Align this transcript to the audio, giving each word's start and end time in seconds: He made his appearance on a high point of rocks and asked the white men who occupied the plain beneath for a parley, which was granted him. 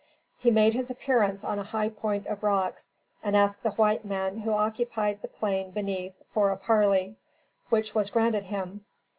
He 0.39 0.49
made 0.49 0.73
his 0.73 0.89
appearance 0.89 1.43
on 1.43 1.59
a 1.59 1.63
high 1.63 1.89
point 1.89 2.25
of 2.25 2.41
rocks 2.41 2.91
and 3.21 3.37
asked 3.37 3.61
the 3.61 3.69
white 3.73 4.03
men 4.03 4.39
who 4.39 4.51
occupied 4.51 5.21
the 5.21 5.27
plain 5.27 5.69
beneath 5.69 6.15
for 6.33 6.49
a 6.49 6.57
parley, 6.57 7.17
which 7.69 7.93
was 7.93 8.09
granted 8.09 8.45
him. 8.45 8.83